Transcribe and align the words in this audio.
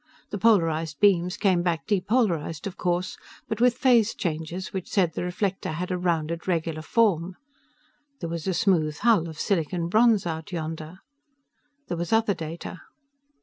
The 0.31 0.39
polarized 0.39 0.99
beams 0.99 1.37
came 1.37 1.61
back 1.61 1.85
depolarized, 1.85 2.65
of 2.65 2.75
course, 2.75 3.19
but 3.47 3.61
with 3.61 3.77
phase 3.77 4.15
changes 4.15 4.73
which 4.73 4.87
said 4.89 5.13
the 5.13 5.23
reflector 5.23 5.73
had 5.73 5.91
a 5.91 5.97
rounded, 5.99 6.47
regular 6.47 6.81
form. 6.81 7.35
There 8.19 8.27
was 8.29 8.47
a 8.47 8.55
smooth 8.55 8.97
hull 8.97 9.29
of 9.29 9.39
silicon 9.39 9.89
bronze 9.89 10.25
out 10.25 10.51
yonder. 10.51 11.01
There 11.87 11.97
was 11.97 12.11
other 12.11 12.33
data. 12.33 12.81